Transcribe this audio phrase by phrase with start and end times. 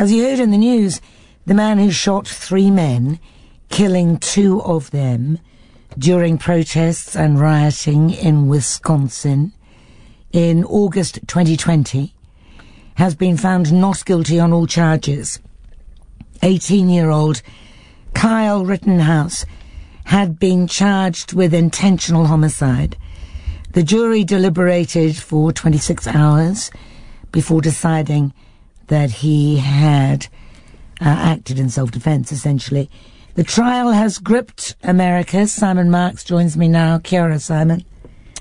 [0.00, 0.98] As you heard in the news,
[1.44, 3.20] the man who shot three men,
[3.68, 5.38] killing two of them
[5.98, 9.52] during protests and rioting in Wisconsin
[10.32, 12.14] in August 2020,
[12.94, 15.38] has been found not guilty on all charges.
[16.42, 17.42] 18 year old
[18.14, 19.44] Kyle Rittenhouse
[20.04, 22.96] had been charged with intentional homicide.
[23.72, 26.70] The jury deliberated for 26 hours
[27.32, 28.32] before deciding
[28.90, 30.26] that he had
[31.00, 32.90] uh, acted in self-defense, essentially.
[33.34, 35.46] The trial has gripped America.
[35.46, 36.98] Simon Marks joins me now.
[36.98, 37.84] Kia Simon.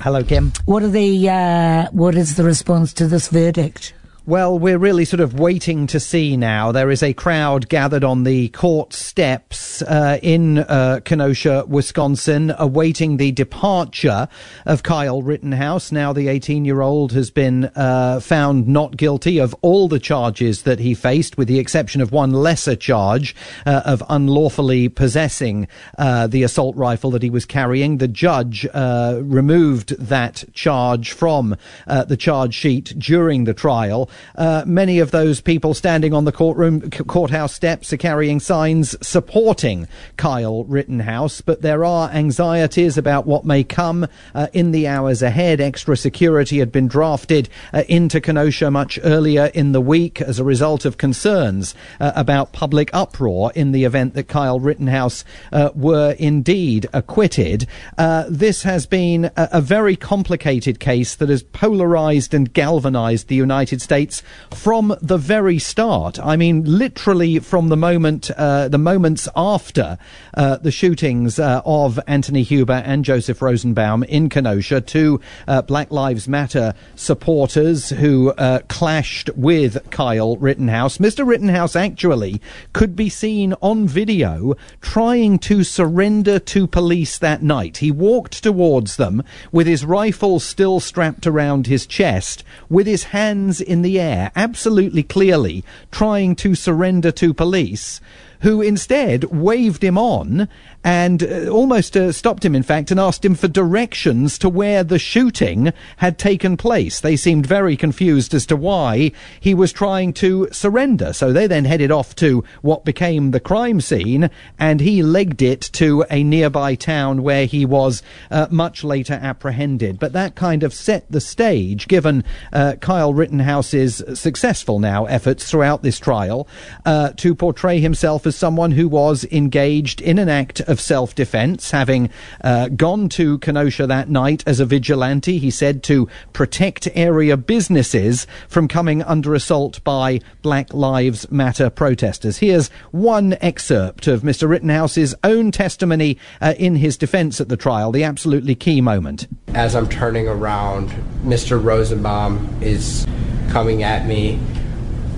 [0.00, 0.52] Hello, Kim.
[0.64, 3.92] What are the uh, what is the response to this verdict?
[4.28, 6.72] Well, we're really sort of waiting to see now.
[6.72, 13.18] There is a crowd gathered on the court steps uh, in uh, Kenosha, Wisconsin, awaiting
[13.18, 14.26] the departure
[14.64, 15.92] of Kyle Rittenhouse.
[15.92, 20.64] Now, the 18 year old has been uh, found not guilty of all the charges
[20.64, 23.32] that he faced, with the exception of one lesser charge
[23.64, 27.98] uh, of unlawfully possessing uh, the assault rifle that he was carrying.
[27.98, 31.54] The judge uh, removed that charge from
[31.86, 34.10] the charge sheet during the trial.
[34.36, 39.88] Uh, many of those people standing on the courtroom courthouse steps are carrying signs supporting
[40.16, 45.60] Kyle Rittenhouse, but there are anxieties about what may come uh, in the hours ahead.
[45.60, 50.44] Extra security had been drafted uh, into Kenosha much earlier in the week as a
[50.44, 56.14] result of concerns uh, about public uproar in the event that Kyle Rittenhouse uh, were
[56.18, 57.66] indeed acquitted.
[57.98, 63.34] Uh, this has been a, a very complicated case that has polarized and galvanized the
[63.34, 64.22] United States States
[64.54, 66.18] from the very start.
[66.18, 69.98] I mean, literally from the moment, uh, the moments after
[70.34, 75.90] uh, the shootings uh, of Anthony Huber and Joseph Rosenbaum in Kenosha, two uh, Black
[75.90, 80.98] Lives Matter supporters who uh, clashed with Kyle Rittenhouse.
[80.98, 81.26] Mr.
[81.26, 82.40] Rittenhouse actually
[82.72, 87.78] could be seen on video trying to surrender to police that night.
[87.78, 93.60] He walked towards them with his rifle still strapped around his chest, with his hands
[93.60, 98.00] in the air, absolutely clearly trying to surrender to police,
[98.46, 100.48] who instead waved him on
[100.84, 104.84] and uh, almost uh, stopped him, in fact, and asked him for directions to where
[104.84, 107.00] the shooting had taken place.
[107.00, 111.12] They seemed very confused as to why he was trying to surrender.
[111.12, 114.30] So they then headed off to what became the crime scene,
[114.60, 119.98] and he legged it to a nearby town where he was uh, much later apprehended.
[119.98, 125.82] But that kind of set the stage, given uh, Kyle Rittenhouse's successful now efforts throughout
[125.82, 126.46] this trial
[126.84, 131.70] uh, to portray himself as someone who was engaged in an act of self defense,
[131.70, 132.10] having
[132.42, 135.38] uh, gone to Kenosha that night as a vigilante.
[135.38, 142.38] He said to protect area businesses from coming under assault by Black Lives Matter protesters.
[142.38, 144.48] Here's one excerpt of Mr.
[144.48, 149.26] Rittenhouse's own testimony uh, in his defense at the trial, the absolutely key moment.
[149.54, 150.90] As I'm turning around,
[151.24, 151.62] Mr.
[151.62, 153.06] Rosenbaum is
[153.50, 154.38] coming at me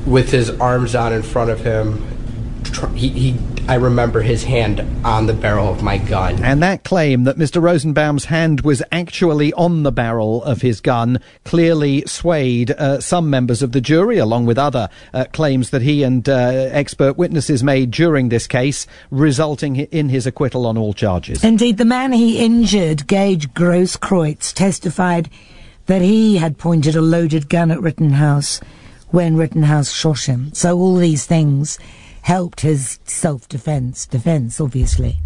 [0.06, 2.07] with his arms out in front of him.
[2.94, 6.42] He, he I remember his hand on the barrel of my gun.
[6.42, 7.60] And that claim that Mr.
[7.60, 13.62] Rosenbaum's hand was actually on the barrel of his gun clearly swayed uh, some members
[13.62, 17.90] of the jury, along with other uh, claims that he and uh, expert witnesses made
[17.90, 21.44] during this case, resulting in his acquittal on all charges.
[21.44, 25.28] Indeed, the man he injured, Gage Grosskreutz, testified
[25.86, 28.60] that he had pointed a loaded gun at Rittenhouse
[29.10, 30.54] when Rittenhouse shot him.
[30.54, 31.78] So all these things
[32.22, 35.18] helped his self-defense, defense, obviously.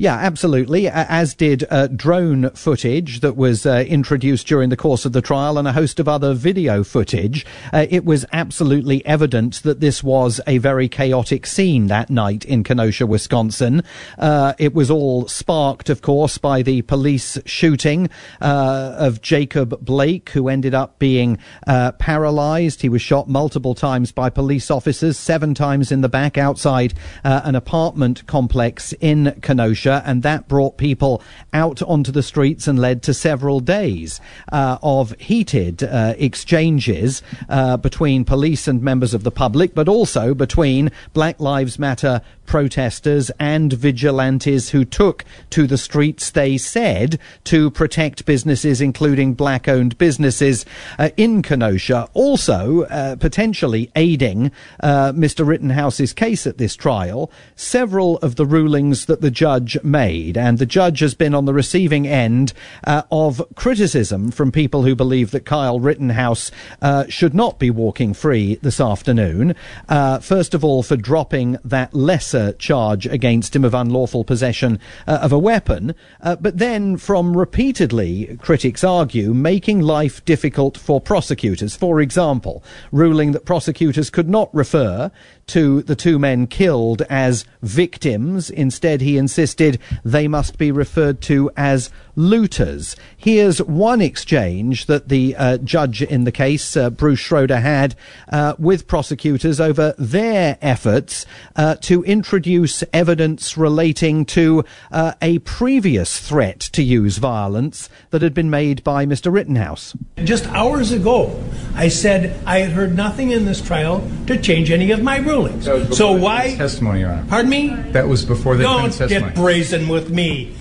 [0.00, 0.86] Yeah, absolutely.
[0.88, 5.58] As did uh, drone footage that was uh, introduced during the course of the trial
[5.58, 7.44] and a host of other video footage.
[7.72, 12.62] Uh, it was absolutely evident that this was a very chaotic scene that night in
[12.62, 13.82] Kenosha, Wisconsin.
[14.16, 18.08] Uh, it was all sparked, of course, by the police shooting
[18.40, 22.82] uh, of Jacob Blake, who ended up being uh, paralyzed.
[22.82, 26.94] He was shot multiple times by police officers, seven times in the back outside
[27.24, 33.02] an apartment complex in Kenosha and that brought people out onto the streets and led
[33.02, 34.20] to several days
[34.52, 40.34] uh, of heated uh, exchanges uh, between police and members of the public, but also
[40.34, 47.70] between Black Lives Matter protesters and vigilantes who took to the streets, they said, to
[47.70, 50.64] protect businesses, including black owned businesses
[50.98, 54.50] uh, in Kenosha, also uh, potentially aiding
[54.80, 55.46] uh, Mr.
[55.46, 57.30] Rittenhouse's case at this trial.
[57.54, 60.36] Several of the rulings that the judge made.
[60.36, 62.52] And the judge has been on the receiving end
[62.84, 68.14] uh, of criticism from people who believe that Kyle Rittenhouse uh, should not be walking
[68.14, 69.54] free this afternoon.
[69.88, 75.18] Uh, first of all, for dropping that lesser charge against him of unlawful possession uh,
[75.22, 81.76] of a weapon, uh, but then from repeatedly, critics argue, making life difficult for prosecutors.
[81.76, 85.10] For example, ruling that prosecutors could not refer
[85.48, 88.50] to the two men killed as victims.
[88.50, 89.57] Instead, he insisted
[90.04, 92.96] they must be referred to as looters.
[93.16, 97.94] Here's one exchange that the uh, judge in the case, uh, Bruce Schroeder, had
[98.32, 106.18] uh, with prosecutors over their efforts uh, to introduce evidence relating to uh, a previous
[106.18, 109.32] threat to use violence that had been made by Mr.
[109.32, 109.96] Rittenhouse.
[110.16, 111.40] Just hours ago,
[111.76, 115.64] I said I had heard nothing in this trial to change any of my rulings.
[115.64, 116.56] So why?
[116.56, 117.26] Testimony, Your Honor.
[117.28, 117.68] Pardon me?
[117.92, 119.34] That was before the Don't defense testimony.
[119.34, 119.40] get
[119.88, 120.54] with me.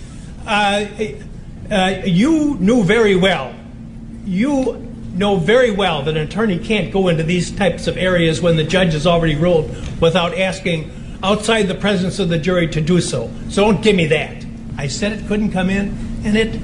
[0.46, 0.86] Uh,
[1.70, 3.54] uh, you knew very well.
[4.26, 8.56] You know very well that an attorney can't go into these types of areas when
[8.56, 9.70] the judge has already ruled
[10.00, 10.92] without asking
[11.22, 13.30] outside the presence of the jury to do so.
[13.50, 14.46] So don't give me that.
[14.78, 16.62] I said it couldn't come in, and it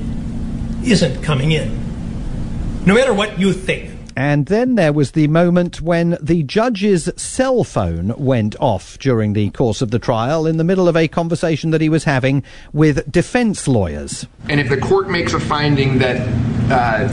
[0.87, 2.85] isn't coming in.
[2.85, 3.92] No matter what you think.
[4.15, 9.49] And then there was the moment when the judge's cell phone went off during the
[9.51, 13.11] course of the trial in the middle of a conversation that he was having with
[13.11, 14.27] defense lawyers.
[14.49, 16.17] And if the court makes a finding that
[16.71, 17.07] uh,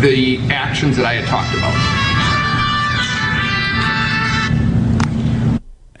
[0.00, 2.03] the actions that I had talked about,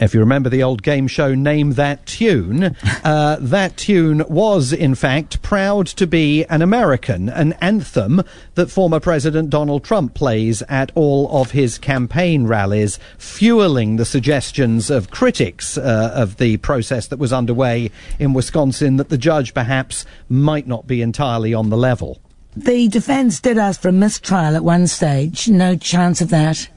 [0.00, 2.64] If you remember the old game show Name That Tune,
[3.04, 8.22] uh, that tune was, in fact, proud to be an American, an anthem
[8.56, 14.90] that former President Donald Trump plays at all of his campaign rallies, fueling the suggestions
[14.90, 20.04] of critics uh, of the process that was underway in Wisconsin that the judge perhaps
[20.28, 22.20] might not be entirely on the level.
[22.56, 25.48] The defence did ask for a mistrial at one stage.
[25.48, 26.68] No chance of that.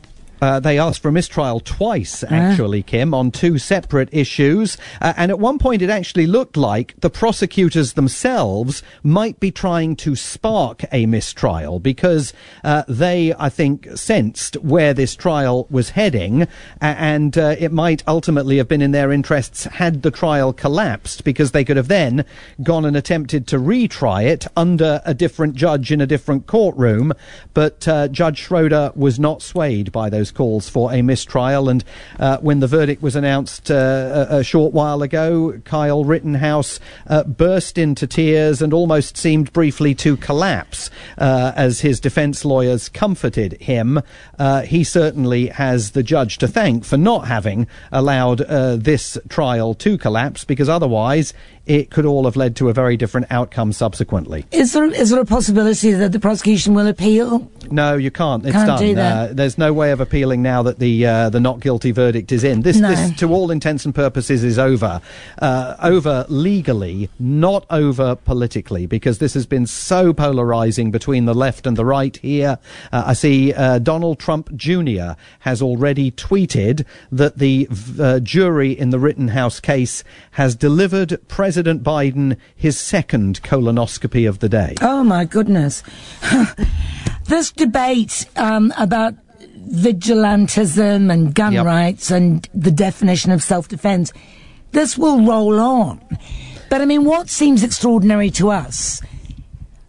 [0.42, 4.78] Uh, they asked for a mistrial twice, actually, Kim, on two separate issues.
[5.02, 9.96] Uh, and at one point, it actually looked like the prosecutors themselves might be trying
[9.96, 16.48] to spark a mistrial because uh, they, I think, sensed where this trial was heading.
[16.82, 21.52] and uh, it might ultimately have been in their interests had the trial collapsed because
[21.52, 22.26] they could have then
[22.64, 27.14] gone and attempted to retry it under a different judge in a different courtroom.
[27.54, 31.70] But uh, Judge Schroeder was not swayed by those calls for a mistrial.
[31.70, 31.84] And
[32.20, 37.24] uh, when the verdict was announced uh, a, a, short while ago, Kyle Rittenhouse uh,
[37.24, 43.54] burst into tears and almost seemed briefly to collapse uh, as his defense lawyers comforted
[43.62, 44.02] him.
[44.40, 49.74] Uh, he certainly has the judge to thank for not having allowed uh, this trial
[49.76, 51.34] to collapse because otherwise
[51.68, 54.46] it could all have led to a very different outcome subsequently.
[54.52, 57.50] Is there is there a possibility that the prosecution will appeal?
[57.70, 58.46] No, you can't.
[58.46, 58.80] It's Can't done.
[58.80, 59.30] do that.
[59.30, 62.44] Uh, there's no way of appealing now that the uh, the not guilty verdict is
[62.44, 62.62] in.
[62.62, 62.90] This, No.
[62.90, 65.02] this, to all intents and purposes, is over.
[65.40, 71.68] Uh, over legally, not over politically, because this has been so polarizing between the left
[71.68, 72.58] and the right here.
[72.92, 75.14] Uh, I see uh, Donald Trump Jr.
[75.40, 77.68] has already tweeted that the
[78.00, 84.50] uh, jury in the Rittenhouse case has delivered President Biden his second colonoscopy of the
[84.50, 84.76] day.
[84.82, 85.84] Oh my goodness.
[87.26, 89.14] this debate um, about
[89.72, 91.66] vigilantism and gun Yep.
[91.66, 94.12] rights and the definition of self defense,
[94.72, 96.00] this will roll on.
[96.70, 99.02] But I mean, what seems extraordinary to us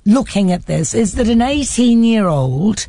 [0.05, 2.87] looking at this is that an 18 year old,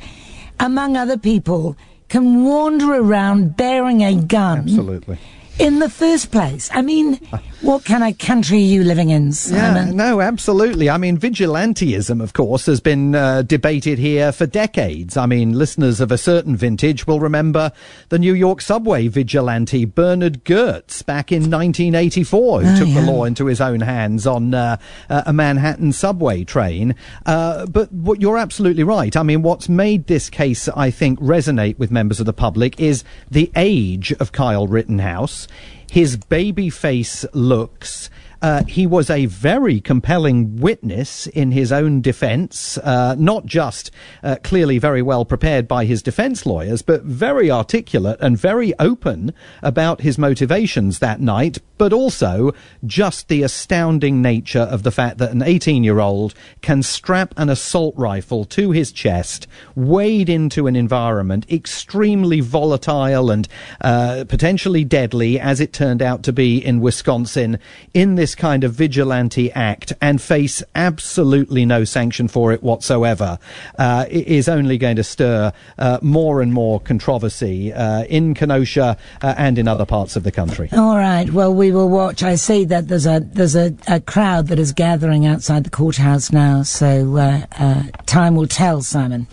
[0.59, 1.75] among other people,
[2.07, 5.17] can wander around bearing a gun Absolutely.
[5.59, 6.69] in the first place.
[6.73, 7.19] I mean,
[7.61, 9.87] what kind of country are you living in, Simon?
[9.87, 10.89] Yeah, no, absolutely.
[10.89, 15.17] I mean, vigilantism, of course, has been uh, debated here for decades.
[15.17, 17.71] I mean, listeners of a certain vintage will remember
[18.09, 23.25] the New York subway vigilante Bernard Goetz back in 1984, who Oh, took the law
[23.25, 24.77] into his own hands on uh,
[25.09, 26.95] uh, a Manhattan subway train.
[27.25, 29.15] Uh, but what, you're absolutely right.
[29.17, 33.03] I mean, what's made this case, I think, resonate with members of the public is
[33.29, 35.47] the age of Kyle Rittenhouse
[35.89, 38.09] his baby face looks.
[38.41, 43.91] Uh, he was a very compelling witness in his own defense, uh, not just
[44.23, 49.33] uh, clearly very well prepared by his defense lawyers, but very articulate and very open
[49.61, 52.53] about his motivations that night, but also
[52.85, 57.49] just the astounding nature of the fact that an 18 year old can strap an
[57.49, 63.47] assault rifle to his chest, wade into an environment extremely volatile and
[63.81, 67.59] uh, potentially deadly, as it turned out to be in Wisconsin,
[67.93, 73.39] in this this kind of vigilante act and face absolutely no sanction for it whatsoever
[73.79, 79.33] uh, is only going to stir uh, more and more controversy uh, in Kenosha uh,
[79.35, 80.69] and in other parts of the country.
[80.73, 81.27] All right.
[81.31, 82.21] Well, we will watch.
[82.21, 86.31] I see that there's a there's a, a crowd that is gathering outside the courthouse
[86.31, 86.61] now.
[86.61, 89.25] So uh, uh, time will tell, Simon.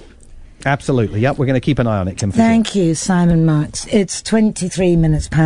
[0.67, 1.21] Absolutely.
[1.21, 1.39] Yep.
[1.39, 2.33] We're going to keep an eye on it, Kim.
[2.33, 3.87] Thank you, Simon Marks.
[3.87, 5.45] It's 23 minutes past.